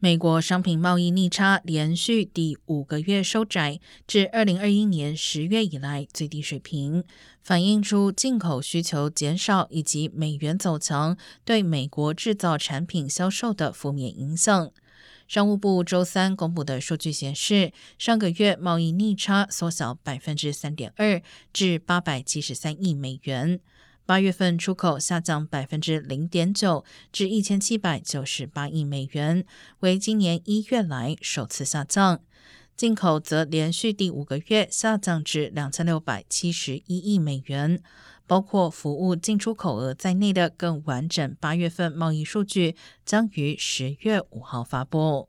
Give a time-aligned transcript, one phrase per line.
[0.00, 7.02] 美国商品贸易逆差连续第五个月收窄，至二零二一年十月以来最低水平，
[7.42, 14.70] 反映出进口需求减少以及美元走强对美国制造产品销售的负面影响。
[15.26, 21.20] 商务部周三公布的数据显示，上个月贸易逆差缩小百分之三点二，
[21.52, 23.58] 至八百七十三亿美元。
[24.08, 26.82] 八月份出口下降百分之零点九，
[27.12, 29.44] 至一千七百九十八亿美元，
[29.80, 32.22] 为今年一月来首次下降。
[32.74, 37.82] 进口则连续第五个月下降至两千六百七十一亿美元。
[38.26, 45.28] 包括服务进出口额在内的更完整八月份贸易数据将于十月五号发布。